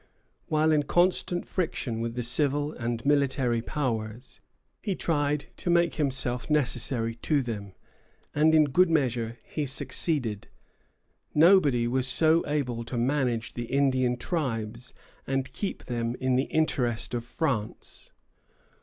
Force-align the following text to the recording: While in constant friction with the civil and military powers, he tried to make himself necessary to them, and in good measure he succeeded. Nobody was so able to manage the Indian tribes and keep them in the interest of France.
While 0.47 0.71
in 0.71 0.81
constant 0.81 1.47
friction 1.47 2.01
with 2.01 2.15
the 2.15 2.23
civil 2.23 2.71
and 2.73 3.05
military 3.05 3.61
powers, 3.61 4.41
he 4.81 4.95
tried 4.95 5.45
to 5.57 5.69
make 5.69 5.93
himself 5.93 6.49
necessary 6.49 7.13
to 7.17 7.43
them, 7.43 7.73
and 8.33 8.55
in 8.55 8.63
good 8.63 8.89
measure 8.89 9.37
he 9.43 9.67
succeeded. 9.67 10.47
Nobody 11.35 11.87
was 11.87 12.07
so 12.07 12.43
able 12.47 12.83
to 12.85 12.97
manage 12.97 13.53
the 13.53 13.65
Indian 13.65 14.17
tribes 14.17 14.91
and 15.27 15.53
keep 15.53 15.83
them 15.85 16.15
in 16.19 16.35
the 16.35 16.45
interest 16.45 17.13
of 17.13 17.23
France. 17.23 18.11